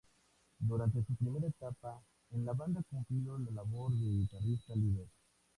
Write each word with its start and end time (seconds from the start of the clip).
Durante 0.57 1.03
su 1.05 1.13
primera 1.15 1.45
etapa 1.45 2.01
en 2.31 2.43
la 2.43 2.53
banda 2.53 2.81
cumplió 2.89 3.37
la 3.37 3.51
labor 3.51 3.91
de 3.91 4.07
guitarrista 4.07 4.75
líder. 4.75 5.05